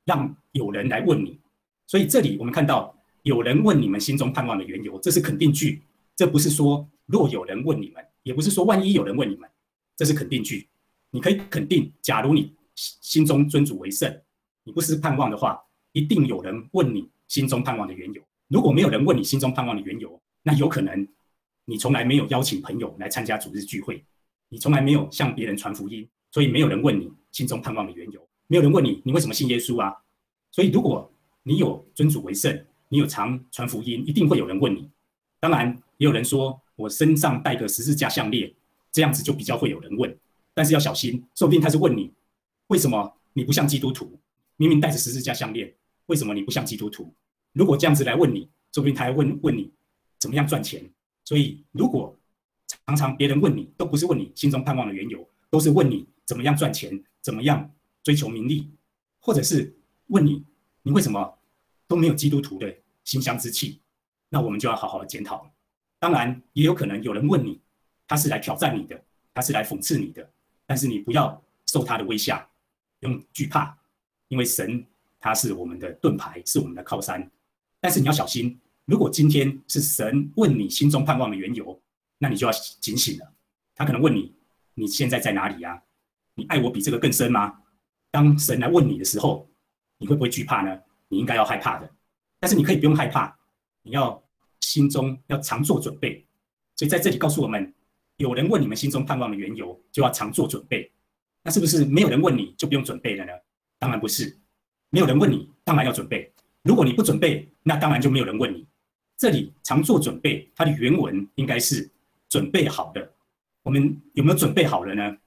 [0.06, 1.39] 让有人来问你。
[1.88, 5.82] 所以这里我们看到有人问你们心中盼望的缘由，这是肯定句，
[6.15, 9.50] 这不是说若有人问你们，也不是说万一有人问你们，
[9.96, 10.70] 这是肯定句。
[11.10, 14.22] 你可以肯定，假如你心中尊主为圣，
[14.63, 15.60] 你不失盼望的话，
[15.93, 18.22] 一定有人问你心中盼望的缘由。
[18.50, 21.08] 如果没有人问你心中盼望的缘由，那有可能。
[21.70, 24.02] 你从来没有邀请朋友来参加主日聚会，
[24.48, 29.93] 你从来没有向别人传福音，所以没有人问你心中盼望的缘由，没有人问你你为什么信耶稣啊？
[30.52, 31.12] 所以如果
[31.43, 34.89] 你有尊主为圣，你有常传福音，一定会有人问你。
[35.41, 35.67] 当然，
[35.98, 38.54] 也有人说我身上带个十字架项链，
[38.92, 40.18] 这样子就比较会有人问。
[40.54, 42.13] 但是要小心，说不定他是问你
[42.68, 44.18] 为什么你不像基督徒，
[44.56, 45.74] 明明带着十字架项链，
[46.06, 47.13] 为什么你不像基督徒？
[47.52, 49.72] 如果这样子来问你，说不定他还问问你
[50.18, 50.90] 怎么样赚钱。
[51.26, 52.18] 所以，如果
[52.86, 57.70] 常常别人问你，都不是问你心中盼望的缘由，都是问你怎么样赚钱，怎么样
[58.02, 58.72] 追求名利，
[59.20, 59.76] 或者是
[60.08, 60.46] 问你
[60.84, 61.38] 你为什么
[61.88, 63.82] 都没有基督徒的心香之气，
[64.30, 65.52] 那我们就要好好的检讨。
[66.08, 67.60] 当然，也有可能有人问你，
[68.08, 68.98] 他是来挑战你的，
[69.34, 70.26] 他是来讽刺你的，
[70.65, 72.48] 但是你不要受他的威吓，
[73.02, 73.78] 用惧怕，
[74.30, 74.86] 因为神
[75.20, 77.30] 他是我们的盾牌，是我们的靠山，
[77.82, 78.58] 但是你要小心。
[78.86, 81.78] 如果今天是神问你心中盼望的缘由，
[82.20, 83.34] 那你就要警醒了。
[83.76, 84.34] 他可能问你：
[84.76, 85.84] 你现在在哪里呀？
[86.36, 87.63] 你爱我比这个更深吗？
[88.12, 89.46] 当神来问你的时候，
[89.98, 90.80] 你会不会惧怕呢？
[91.10, 91.91] 你应该要害怕的。
[92.39, 93.38] 但是你可以不用害怕，
[93.82, 94.24] 你要
[94.67, 96.25] 心中要常做准备。
[96.75, 97.73] 所以在这里告诉我们，
[98.17, 100.91] 有人问你们心中盼望的缘由，就要常做准备。
[101.41, 103.32] 那是不是没有人问你就不用准备了呢？
[103.80, 104.38] 当然不是，
[104.89, 106.30] 没有人问你，当然要准备。
[106.63, 108.67] 如果你不准备，那当然就没有人问你。
[109.15, 111.89] 这里常做准备，它的原文应该是
[112.27, 113.13] 准备好的。
[113.63, 115.17] 我们有没有准备好了呢？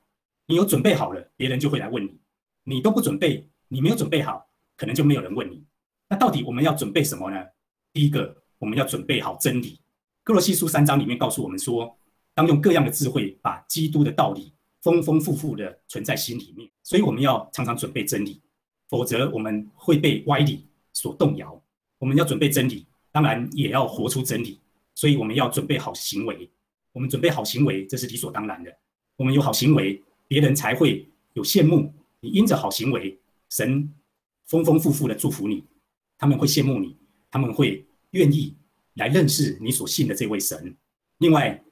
[0.47, 2.19] 你有准备好了，别人就会来问你。
[2.65, 5.65] 你都不准备，你没有准备好，可能就没有人问你。
[6.09, 7.43] 那到底我们要准备什么呢？
[7.93, 9.81] 第一个，我们要准备好真理。
[10.23, 11.99] 哥罗西书三章里面告诉我们说，
[12.35, 16.71] 当用各样的智慧，把基督的道理丰丰富富的存在心里面。
[16.85, 18.41] 所以我们要常常准备真理，
[18.89, 21.61] 否则我们会被歪理所动摇。
[21.99, 22.87] 我们要准备真理。
[23.13, 24.61] 当然也要活出真理，
[24.95, 26.49] 所以我们要准备好行为。
[26.93, 28.73] 我们准备好行为，这是理所当然的。
[29.17, 31.93] 我们有好行为，别人才会有羡慕。
[32.21, 33.19] 你因着好行为，
[33.49, 33.93] 神
[34.47, 35.65] 丰丰富富的祝福你，
[36.19, 36.97] 他们会羡慕你，
[37.33, 38.57] 他们会愿意
[38.95, 40.77] 来认识你所信的这位神。
[41.19, 41.63] 另外，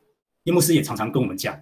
[0.44, 1.60] 耶牧师也常常跟我们讲，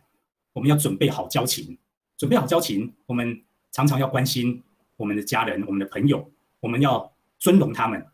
[0.53, 1.77] 我们要准备好交情。
[2.17, 4.63] 准备好交情，我们常常要关心
[4.97, 8.05] 我们的家人、我们的朋友，我们要尊荣他们。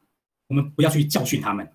[0.48, 1.66] 我们不要去教训他们，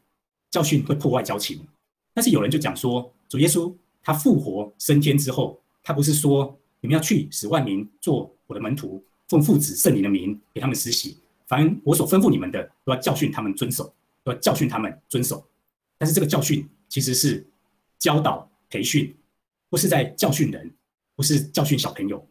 [0.52, 1.66] 教训会破坏交情。
[2.14, 3.74] 但是有人就讲说，主耶稣
[4.04, 13.92] 他复活升天之后，他不是说你们要去使万民做我的门徒，奉父子圣灵的名给他们施洗，凡我所吩咐你们的，都要教训他们遵守，
[14.32, 15.48] 要教训他们遵守。
[15.98, 17.46] 但是这个教训其实是
[17.98, 19.16] 教导培训，
[19.70, 20.72] 不是在教训人，
[21.16, 22.26] 不是教训小朋友。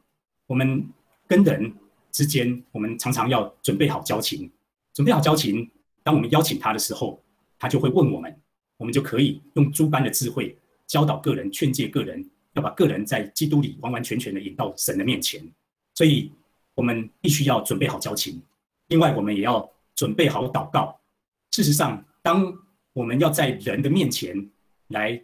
[0.46, 0.88] 我们
[1.26, 1.74] 跟人
[2.12, 4.50] 之间，我们常常要准备好交情，
[4.94, 5.68] 准备好交情。
[6.02, 7.20] 当我们邀请他的时候，
[7.58, 8.40] 他就会问我们，
[8.76, 10.56] 我们就可以用诸般的智慧
[10.86, 15.42] 教导个人、劝诫个人，要把个人在基督里完完全全的引到神的面前。
[15.94, 16.30] 所以，
[16.74, 18.40] 我们必须要准备好交情。
[18.86, 20.96] 另外，我们也要准备好祷告。
[21.56, 22.54] 事实上，当
[22.92, 24.50] 我们要在人的面前
[24.88, 25.18] 来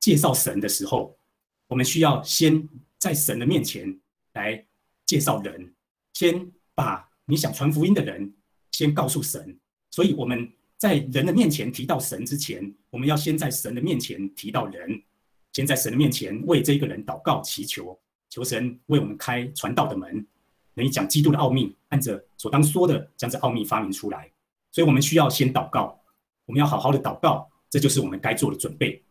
[0.00, 1.16] 介绍神的时候，
[1.68, 3.96] 我们需要先在神的面前
[4.32, 4.66] 来
[5.06, 5.72] 介绍人，
[6.14, 8.34] 先把你想传福音的人
[8.72, 9.56] 先告诉神。
[9.92, 15.00] 所以我们在人的面前提到神之前，我们要先在神的面前提到人，
[15.52, 17.96] 先在神的面前为这个人祷告祈求，
[18.28, 20.26] 求神为我们开传道的门，
[20.74, 24.28] 能以讲基督的奥秘，按着所当说的将这奥秘发明出来。
[24.70, 26.00] 所以我们需要先祷告，
[26.46, 29.02] 我们要好好的祷告，这就是我们该做的准备。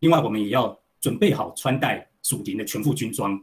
[0.00, 3.42] 另外，我们也要准备好穿戴属灵的全副军装。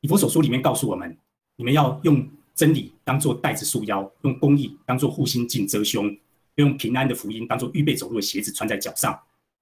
[0.00, 1.16] 以佛所书里面告诉我们，
[1.56, 2.28] 你们要用。
[2.54, 6.14] 真理当做带子束腰，用公义当做护心镜遮胸，
[6.56, 9.18] 用平安的福音当做预备走路的鞋子穿在脚上。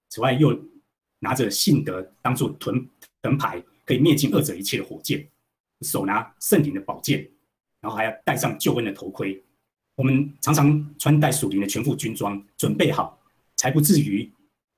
[0.09, 0.61] 此外，又
[1.21, 2.85] 拿着信德当做盾
[3.23, 5.25] 盾牌，可以灭尽恶者一切的火箭。
[5.83, 7.31] 手拿圣灵的宝剑，
[7.81, 9.41] 然后还要戴上救恩的头盔。
[10.01, 13.21] 我们常常穿戴属灵的全副军装，准备好，
[13.57, 14.33] 才不至于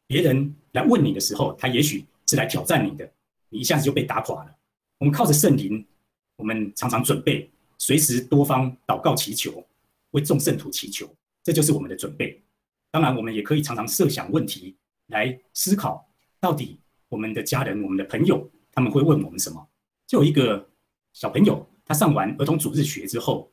[0.09, 3.09] 别人来问你的时候，他也许是来挑战你的，
[3.49, 4.53] 你一下子就被打垮了。
[4.99, 5.87] 我们靠着圣灵，
[6.35, 7.49] 我们常常准备。
[7.79, 9.65] 随时多方祷告祈求，
[10.11, 11.09] 为众圣徒祈求，
[11.45, 12.43] 这就是我们的准备。
[12.91, 16.05] 当然，我们也可以常常设想问题来思考，
[16.41, 19.65] 到底我们的家人、我们的朋友他们会问我们什么？
[20.05, 20.69] 就有一个
[21.13, 23.53] 小朋友，他上完儿童主日学之后，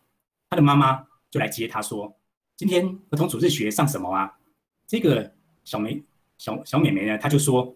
[0.49, 2.15] 他的妈妈就来接他说
[2.55, 4.31] ：“今天儿童主日学上什么啊？”
[4.87, 5.31] 这个
[5.63, 6.03] 小梅
[6.37, 7.75] 小小美眉呢，她就说：“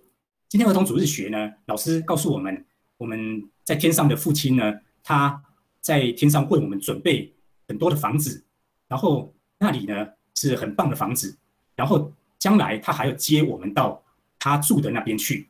[0.49, 2.65] 今天儿童主日学呢，老师告诉我们，
[2.97, 5.43] 我们在天上的父亲呢，他。”
[5.83, 7.29] 在天上为我们准备
[7.67, 8.41] 很多的房子，
[8.87, 11.37] 然后那里呢是很棒的房子，
[11.75, 14.01] 然后将来他还要接我们到
[14.39, 15.49] 他住的那边去。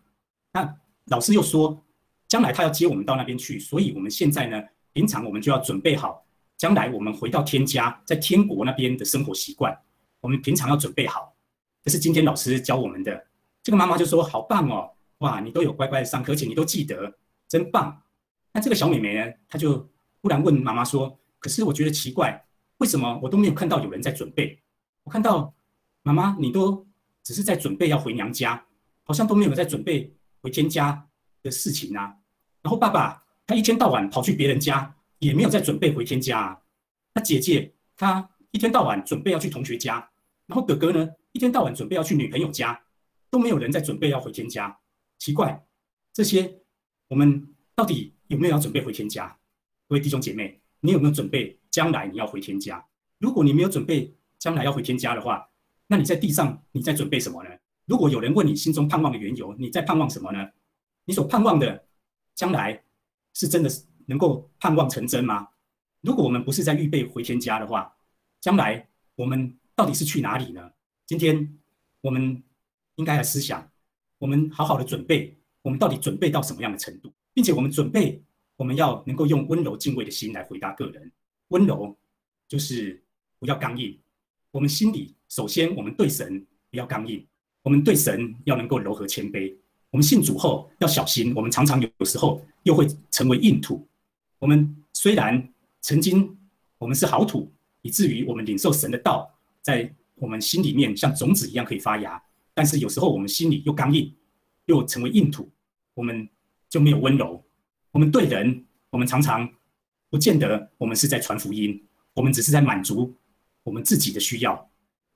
[0.52, 1.80] 那老师又说，
[2.28, 4.60] 将来他要接我们到那边去，所以我们现在呢，
[4.92, 6.23] 平常我们就要准备好，
[6.64, 9.78] 将来我们回到天家，在天国那边的生活习惯，
[10.22, 11.36] 我们平常要准备好。
[11.84, 13.28] 这是今天老师教我们的。
[13.62, 17.14] 这个妈妈就说：“好棒哦，哇，你都有乖乖的上课，而且你都记得，
[17.50, 18.02] 真棒。”
[18.54, 19.90] 那这个小美眉呢，她就。
[20.22, 22.46] 忽然问妈妈说：“可是我觉得奇怪，
[22.78, 24.58] 为什么我都没有看到有人在准备？
[25.04, 25.54] 我看到
[26.02, 26.88] 妈妈你都
[27.22, 28.66] 只是在准备要回娘家，
[29.04, 31.06] 好像都没有在准备回天家
[31.42, 32.16] 的事情啊。
[32.62, 36.60] 然后爸爸他一天到晚跑去别人家，也没有在准备回天家啊。
[37.14, 40.12] 那姐姐她一天到晚准备要去同学家，
[40.48, 42.80] 然后哥哥呢一天到晚准备要去女朋友家，
[43.30, 44.78] 都没有人在准备要回天家。
[45.18, 45.66] 奇怪，
[46.12, 46.60] 这些
[47.08, 49.38] 我们到底有没有要准备回天家？”
[49.88, 52.86] 各位弟兄姐妹，你有没有准备将来你要回天家？
[53.20, 55.50] 如果你没有准备将来要回天家的话，
[55.88, 57.50] 那你在地上你在准备什么呢？
[57.86, 60.50] 如果有人问你心中盼望的缘由，你在盼望什么呢？
[61.06, 61.86] 你所盼望的
[62.34, 62.84] 将来
[63.34, 63.70] 是真的
[64.06, 65.48] 能够盼望成真吗？
[66.02, 67.96] 如果我们不是在预备回天家的话，
[68.42, 70.72] 将来我们到底是去哪里呢？
[71.06, 71.58] 今天
[72.02, 72.44] 我们
[72.96, 73.72] 应该来思想，
[74.18, 78.22] 我们好好的准备，我们到底准备到什么样的程度，并且我们准备，
[78.58, 81.12] 我们要能够用温柔敬畏的心来回答个人。
[81.50, 81.98] 温柔
[82.48, 83.02] 就是
[83.40, 83.98] 不要刚硬。
[84.52, 87.26] 我们心里首先，我们对神不要刚硬，
[87.62, 89.56] 我们对神要能够柔和谦卑。
[89.90, 93.88] 我们信主后要小心，我们常常有有时候又会成为硬土。
[94.44, 95.42] 我们虽然
[95.80, 96.38] 曾经
[96.78, 97.50] 我们是好土，
[97.82, 102.22] 以至于我们领受神的道，在我们心里面像种子一样可以发芽，
[102.54, 104.14] 但是有时候我们心里又刚硬，
[104.66, 105.50] 又成为硬土，
[105.94, 106.28] 我们
[106.68, 107.42] 就没有温柔。
[107.92, 109.50] 我们对人，我们常常
[110.10, 111.82] 不见得我们是在传福音，
[112.14, 113.16] 我们只是在满足。
[113.64, 114.70] 我们自己的需要，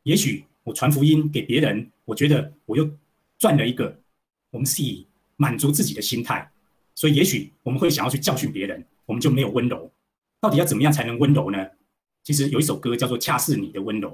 [0.04, 2.90] 也许我传福音给别人，我觉得我又
[3.38, 4.00] 赚了一个。
[4.52, 6.50] 我们是以满足自己的心态，
[6.96, 9.92] 所以也许我们会想要去教训别人，我们就没有温柔。
[10.40, 11.58] 到底要怎么样才能温柔呢？
[12.24, 14.12] 其实有一首歌叫做《恰似你的温柔》，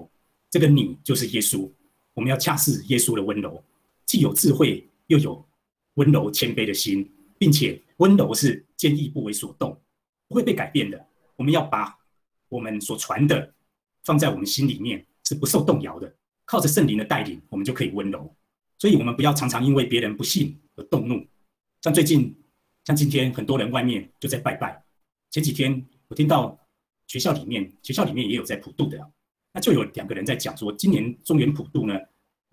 [0.50, 1.70] 这个你就是耶稣。
[2.14, 3.62] 我们要恰似耶稣的温柔，
[4.06, 5.46] 既有智慧，又有
[5.96, 9.78] 温柔谦卑的心，并且温柔是坚毅不为所动，
[10.30, 11.06] 不会被改变的。
[11.36, 11.98] 我们要把
[12.48, 13.54] 我们所传的。
[14.06, 18.36] 放在我们心里面是不受动摇的，靠着圣灵的带领，我们就可以温柔。
[18.78, 21.26] 所以，我们不要常常因为别人不信而动怒。
[21.82, 22.36] 像最近，
[22.86, 24.84] 像今天，很多人外面就在拜拜。
[25.32, 26.60] 前几天我听到
[27.08, 29.00] 学校里面，学校里面也有在普渡的，
[29.54, 31.98] 那就有两个人在讲说，今年中原普渡呢，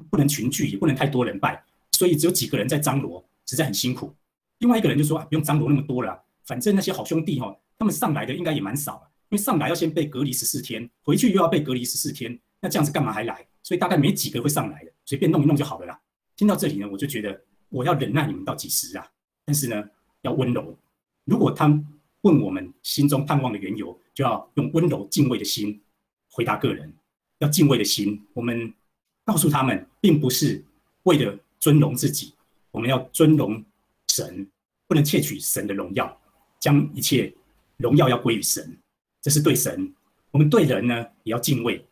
[0.09, 1.63] 不能群聚，也不能太多人拜，
[1.93, 4.15] 所以只有几个人在张罗，实在很辛苦。
[4.59, 9.11] 另外一个人就说啊，不用张罗那么多了，反正那些好兄弟哈，他们上来的应该也蛮少了。
[9.31, 13.47] 因为上来要先被隔离十四天，回去又要被隔离十四天，那这样子干嘛还来？
[13.63, 16.01] 所以大概没几个会上来的，随便弄一弄就好了啦。
[16.37, 19.07] 听到这里呢，我就觉得我要忍耐你们到几时啊？
[19.45, 19.85] 但是呢，
[20.23, 20.77] 要温柔。
[21.25, 21.67] 如果他
[22.23, 25.81] 问我们心中盼望的缘由，就要用温柔敬畏的心
[26.31, 26.93] 回答个人。
[27.39, 28.71] 要敬畏的心，我们
[29.25, 30.63] 告诉他们，并不是
[31.05, 32.35] 为了尊荣自己，
[32.71, 33.65] 我们要尊荣
[34.09, 34.47] 神，
[34.87, 36.21] 不能窃取神的荣耀，
[36.59, 37.33] 将一切
[37.79, 38.77] 荣耀要归于神。
[39.23, 39.95] 这是对神，
[40.31, 41.83] 我们对人呢也要敬畏，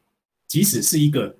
[0.46, 1.34] 即使是一个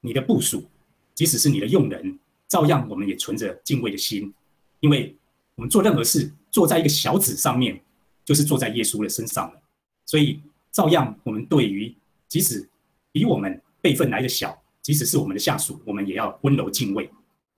[0.00, 0.64] 你的部属，
[1.12, 4.32] 即使是你的用人，照样我们也存着敬畏的心，
[4.78, 5.16] 因为
[5.58, 7.82] 我们做任何事，坐在一个小子上面，
[8.24, 9.60] 就是坐在耶稣的身上了，
[10.06, 10.40] 所以
[10.70, 11.92] 照样我们对于
[12.28, 12.70] 即使
[13.10, 17.10] 比我们辈分来的小，即使是我们的下属，我们也要温柔敬畏。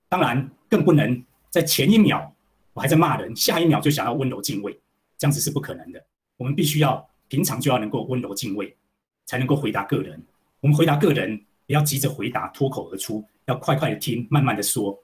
[0.08, 2.34] 当然，更不能在前一秒
[2.72, 4.72] 我还在骂人，下一秒就想要温柔敬畏，
[5.18, 6.02] 这样子是不可能的。
[6.38, 7.08] 我们必须要。
[7.28, 8.76] 平常就要能够温柔敬畏，
[9.24, 10.20] 才能够回答个人。
[10.58, 15.00] 我们回答个人，不要急着回答，脱口而出，要快快的听，慢慢的说，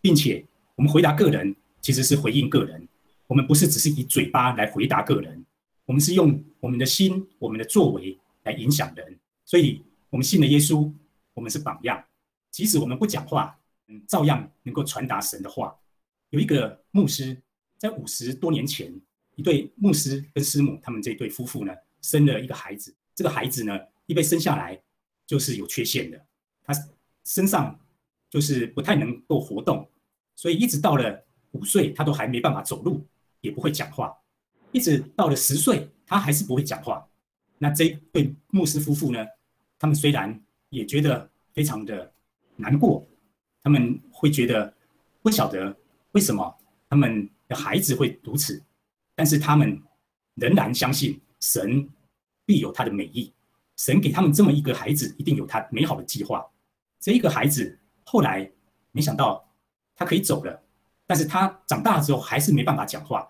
[0.00, 1.54] 并且我们回答个人，
[1.88, 2.86] 其实是回应个人。
[3.26, 5.42] 我们不是只是以嘴巴来回答个人，
[5.86, 9.18] 我们是用我们的心、我们的作为来影响人。
[9.46, 10.92] 所以，我们信了耶稣，
[11.32, 12.04] 我们是榜样。
[12.50, 15.74] 即使我们不讲话，嗯，照样能够传达神的话。
[16.28, 17.34] 有一个牧师
[17.78, 18.92] 在五十多年前。
[19.34, 21.72] 一对牧师跟师母，他们这对夫妇呢，
[22.02, 22.94] 生了一个孩子。
[23.14, 24.78] 这个孩子呢，一被生下来
[25.26, 26.22] 就是有缺陷的，
[26.62, 26.74] 他
[27.24, 27.80] 身上
[28.28, 29.88] 就是不太能够活动，
[30.36, 33.06] 所以一直到了五岁，他都还没办法走路，
[33.40, 34.16] 也不会讲话。
[34.72, 37.06] 一直到了十岁，他还是不会讲话。
[37.58, 39.26] 那这对牧师夫妇呢，
[39.78, 42.12] 他们虽然也觉得非常的
[42.56, 43.06] 难过，
[43.62, 44.72] 他们会觉得
[45.22, 45.74] 不晓得
[46.12, 46.56] 为什么
[46.88, 48.62] 他们的孩子会如此。
[49.14, 49.82] 但是他们
[50.34, 51.88] 仍然相信神
[52.44, 53.32] 必有他的美意，
[53.76, 56.46] 神给他们这么一个孩子，一定有他美好的计划。
[57.00, 58.48] 这一个孩子后来
[58.92, 59.44] 没想到
[59.96, 60.62] 他可以走了，
[61.08, 63.28] 但是他长大了之后还是没办法讲话，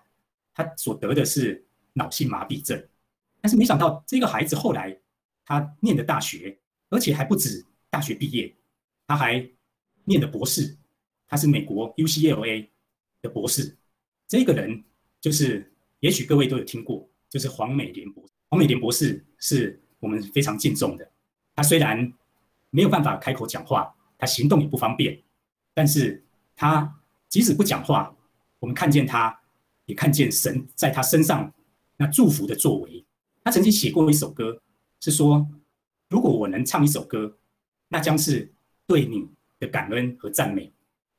[0.53, 2.87] 他所得的是脑性麻痹症。
[3.41, 4.95] 但是没想到这个孩子后来
[5.45, 8.53] 他念的大学，而且还不止大学毕业，
[9.07, 9.49] 他还
[10.03, 10.77] 念的博士，
[11.27, 12.67] 他是美国 UCLA
[13.23, 13.75] 的博士。
[14.27, 14.83] 这个人
[15.19, 15.73] 就是。
[16.01, 18.31] 也许各位都有听过，就是黄美莲博士。
[18.47, 21.05] 黄美莲博士是我们非常敬重的。
[21.53, 22.13] 他虽然
[22.69, 25.21] 没有办法开口讲话，他行动也不方便，
[25.73, 26.23] 但是
[26.55, 26.98] 他
[27.29, 28.15] 即使不讲话，
[28.59, 29.39] 我们看见他，
[29.85, 31.53] 也看见神在他身上
[31.97, 33.05] 那祝福的作为。
[33.43, 34.61] 他曾经写过一首歌，
[34.99, 35.47] 是说：
[36.09, 37.37] 如果我能唱一首歌，
[37.87, 38.51] 那将是
[38.87, 40.73] 对你的感恩和赞美，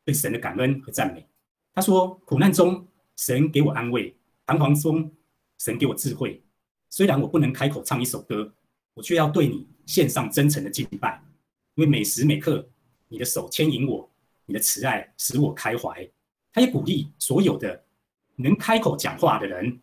[0.04, 1.26] 对神的感恩和赞美。
[1.72, 2.86] 他说：苦难中，
[3.16, 4.16] 神给我安慰。
[4.44, 5.12] 彷徨中，
[5.58, 6.42] 神给我智慧。
[6.88, 8.52] 虽然我不能开口唱一首歌，
[8.94, 11.22] 我却要对你献上真诚的敬拜。
[11.76, 12.68] 因为每时每刻，
[13.06, 14.09] 你的手牵引我，
[14.50, 16.10] 你的慈爱使我开怀。
[16.52, 17.80] 他也鼓励所有的
[18.34, 19.80] 能开口讲话的人，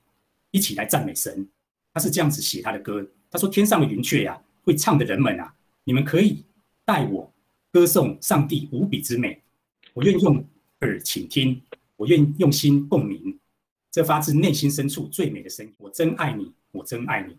[0.51, 1.47] 一起来赞美神。
[1.93, 5.55] 他是这样子写他的歌，他说：“天上的云雀呀，会唱的人们啊，
[5.85, 6.43] 你们可以
[6.83, 7.33] 带我
[7.71, 9.41] 歌颂上帝无比之美。
[9.93, 10.45] 我愿用
[10.81, 11.61] 耳倾听，
[11.95, 13.39] 我愿用心共鸣，
[13.89, 15.73] 这发自内心深处最美的声音。
[15.77, 17.37] 我真爱你，我真爱你。”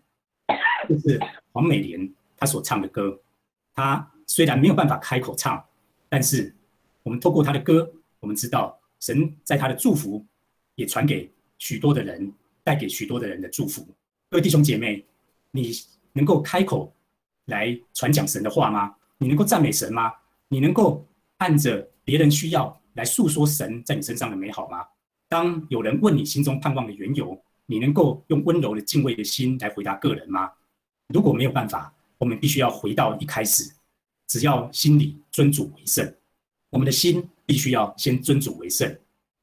[0.89, 1.21] 这是
[1.51, 3.21] 黄美莲她所唱的歌。
[3.75, 5.63] 她虽然没有办法开口唱，
[6.09, 6.51] 但是
[7.09, 10.23] 我们透过他的歌，我们知道神在他的祝福
[10.75, 12.31] 也传给许多的人，
[12.63, 13.81] 带给许多的人的祝福。
[14.29, 15.03] 各位弟兄姐妹，
[15.49, 15.71] 你
[16.13, 16.93] 能够开口
[17.45, 18.95] 来传讲神的话吗？
[19.17, 20.13] 你能够赞美神吗？
[20.49, 21.03] 你能够
[21.37, 24.85] 按着别人需要来诉说神在你身上的美好吗？
[25.27, 30.51] 当有人问你心中盼望的缘由，你能够用温柔的敬畏的心来回答个人吗？
[31.07, 33.63] 如果没有办法，我们必须要回到一开始，
[34.27, 36.13] 只要心里尊主为圣，
[36.69, 38.97] 我们的心必须要先尊主为圣，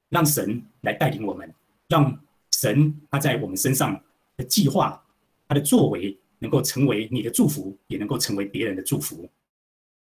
[0.08, 1.52] 让神来带领我们，
[1.88, 2.18] 让
[2.52, 4.00] 神他在我们身上。
[4.38, 5.02] 的计划，
[5.48, 9.26] 他的作为能够成为你的祝福，也能够成为别人的祝福。